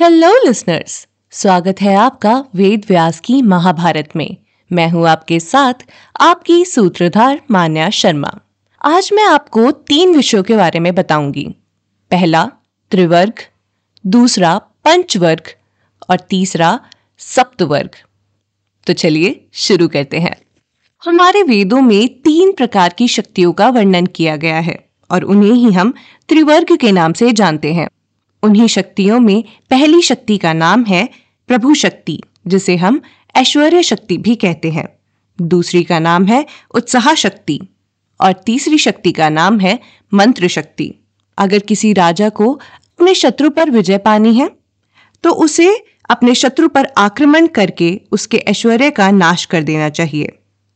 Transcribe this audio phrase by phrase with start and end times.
[0.00, 4.36] Hello listeners स्वागत है आपका वेद व्यास की महाभारत में।
[4.72, 5.74] मैं हूँ आपके साथ
[6.20, 8.30] आपकी सूत्रधार मान्या शर्मा।
[8.84, 11.54] आज मैं आपको तीन विषयों के बारे में बताऊँगी।
[12.10, 12.50] पहला,
[12.90, 13.32] त्रिवर्ग,
[14.06, 15.42] दूसरा, पंचवर्ग
[16.10, 16.80] और तीसरा,
[17.18, 17.90] सप्तवर्ग।
[18.86, 20.36] तो चलिए शुरू करते हैं।
[21.04, 25.72] हमारे वेदों में तीन प्रकार की शक्तियों का वर्णन किया गया है और उन्हें ही
[25.72, 25.94] हम
[26.28, 27.88] त्रिवर्ग के नाम से जानते हैं।
[28.42, 31.08] उन्हीं शक्तियों में पहली शक्ति का नाम है
[31.48, 33.00] प्रभु शक्ति, जिसे हम
[33.36, 34.88] ऐश्वर्य शक्ति भी कहते हैं।
[35.38, 37.60] दूसरी का नाम है उत्साह शक्ति
[38.20, 39.78] और तीसरी शक्ति का नाम है
[40.12, 40.92] मंत्र शक्ति।
[41.38, 44.50] अगर किसी राजा को अपने शत्रु पर विजय पानी है
[45.24, 45.74] तो उसे
[46.10, 50.32] अपने शत्रु पर आक्रमण करके उसके ऐश्वर्य का नाश कर देना चाहिए।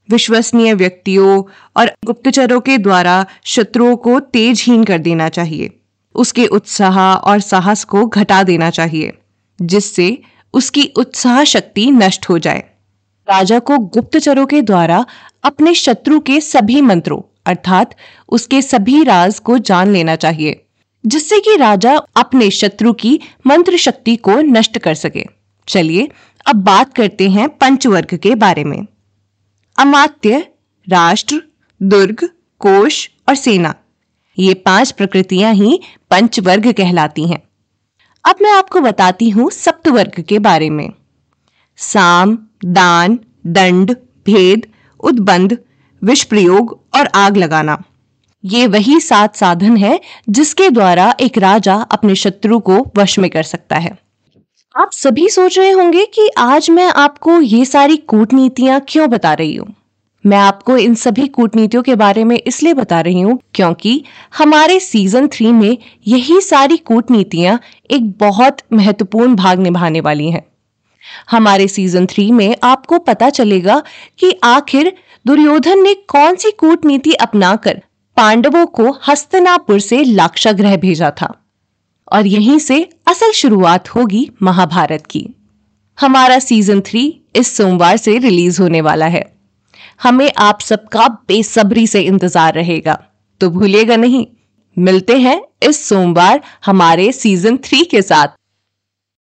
[0.09, 1.43] विश्वसनीय व्यक्तियों
[1.77, 5.76] और गुप्तचरों के द्वारा शत्रुओं को तेजहीन कर देना चाहिए।
[6.17, 9.13] उसके उत्साह और साहस को घटा देना चाहिए,
[9.63, 10.19] जिससे
[10.55, 12.65] उसकी उत्साह शक्ति नष्ट हो जाए।
[13.29, 15.05] राजा को गुप्तचरों के द्वारा
[15.45, 17.95] अपने शत्रु के सभी मंत्रों, अर्थात
[18.29, 20.65] उसके सभी राज को जान लेना चाहिए,
[21.05, 25.25] जिससे कि राजा अपने शत्रु की मंत्र शक्ति को नष्ट कर सके।
[25.69, 26.09] चलिए,
[26.47, 28.87] अब बात करते हैं पंचवर्ग के बारे में।
[29.79, 30.39] अमात्य,
[30.87, 31.43] राष्ट्र,
[31.81, 32.29] दुर्ग
[32.61, 33.75] कोश और सेना।
[34.39, 35.79] ये पाँच प्रकृतियाँ ही
[36.17, 37.43] पंचवर्ग कहलाती हैं।
[38.25, 40.91] अब मैं आपको बताती हूँ सप्तवर्ग के बारे में।
[41.77, 43.91] साम, दान, दंड,
[44.27, 44.67] भेद,
[45.01, 45.59] उद्बंध
[46.05, 47.83] विष प्रयोग और आग लगाना।
[48.45, 53.43] ये वही सात साधन है जिसके द्वारा एक राजा अपने शत्रु को वश में कर
[53.43, 53.99] सकता है।
[54.77, 59.57] आप सभी सोच रहे होंगे कि आज मैं आपको ये सारी कूटनीतियाँ क्यों बता रही
[59.57, 59.76] हूँ?
[60.27, 64.05] मैं आपको इन सभी कूटनीतियों के बारे में इसलिए बता रही हूँ क्योंकि
[64.39, 67.61] हमारे सीज़न थ्री में यही सारी कूटनीतियाँ
[67.91, 70.45] एक बहुत महत्वपूर्ण भाग निभाने वाली हैं।
[71.31, 73.83] हमारे सीज़न थ्री में आपको पता चलेगा
[74.19, 74.93] कि आखिर
[75.27, 77.81] दुर्योधन ने कौन सी कूटनीति अपनाकर
[78.17, 81.33] पांडवों को हस्तनापुर से लाक्षाग्रह भेजा था।
[82.13, 85.27] और यहीं से असल शुरुआत होगी महाभारत की।
[86.01, 89.36] हमारा सीज़न थ्री इस सोमवार से रिलीज़ होने वाला है।
[90.01, 92.99] हमें आप सबका बेसब्री से इंतज़ार रहेगा।
[93.41, 94.27] तो भूलिएगा नहीं।
[94.77, 98.29] मिलते हैं इस सोमवार हमारे सीज़न थ्री के साथ।